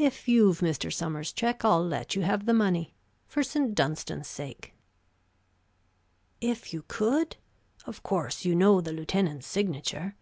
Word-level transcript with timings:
"If 0.00 0.26
you've 0.26 0.58
Mr. 0.62 0.92
Sommers' 0.92 1.32
check, 1.32 1.64
I'll 1.64 1.86
let 1.86 2.16
you 2.16 2.22
have 2.22 2.44
the 2.44 2.52
money 2.52 2.92
for 3.28 3.44
St. 3.44 3.72
Dunstan's 3.72 4.26
sake." 4.26 4.74
"If 6.40 6.72
you 6.72 6.84
could? 6.88 7.36
Of 7.86 8.02
course, 8.02 8.44
you 8.44 8.56
know 8.56 8.80
the 8.80 8.90
lieutenant's 8.92 9.46
signature?" 9.46 10.16